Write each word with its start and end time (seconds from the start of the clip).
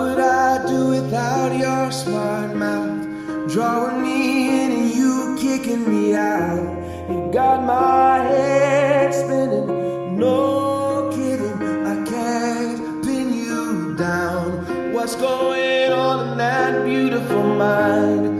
Would 0.00 0.18
I 0.18 0.66
do 0.66 0.88
without 0.88 1.52
your 1.56 1.92
smart 1.92 2.54
mouth? 2.54 3.06
Drawing 3.52 4.02
me 4.02 4.62
in 4.62 4.72
and 4.72 4.90
you 4.94 5.36
kicking 5.38 5.84
me 5.92 6.14
out. 6.14 6.64
You 7.10 7.30
got 7.32 7.64
my 7.64 8.18
head 8.32 9.12
spinning. 9.14 10.18
No 10.18 11.10
kidding, 11.14 11.60
I 11.92 11.96
can't 12.04 13.04
pin 13.04 13.32
you 13.32 13.94
down. 13.96 14.92
What's 14.94 15.16
going 15.16 15.92
on 15.92 16.32
in 16.32 16.38
that 16.38 16.84
beautiful 16.84 17.42
mind? 17.42 18.39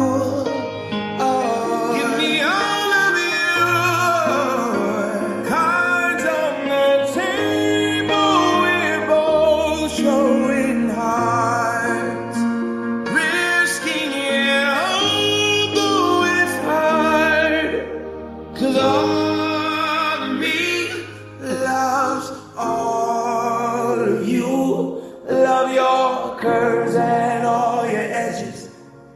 Curves 26.37 26.95
and 26.95 27.45
all 27.45 27.89
your 27.89 27.99
edges, 27.99 28.69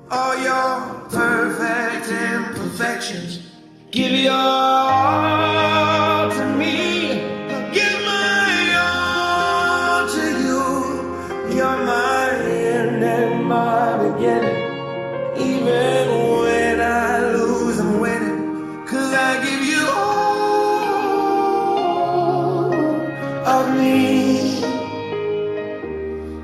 all 0.10 0.36
your 0.42 1.10
perfect 1.10 2.10
imperfections. 2.10 3.52
Give 3.92 4.12
your 4.12 4.91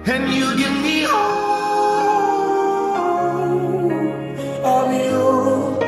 And 0.09 0.31
you 0.33 0.55
give 0.55 0.71
me 0.83 1.03
all 1.03 1.17
of 4.63 4.93
you. 4.93 5.79